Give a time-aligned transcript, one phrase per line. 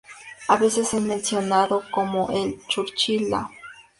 [0.49, 3.51] A veces es mencionado como el Churchill Ia.